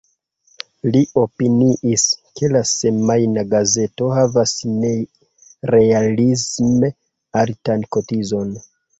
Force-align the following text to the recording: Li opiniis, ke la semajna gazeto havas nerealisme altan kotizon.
Li 0.93 0.99
opiniis, 1.23 2.05
ke 2.39 2.47
la 2.53 2.61
semajna 2.69 3.43
gazeto 3.51 4.07
havas 4.15 4.53
nerealisme 4.85 6.91
altan 7.43 7.85
kotizon. 7.97 8.49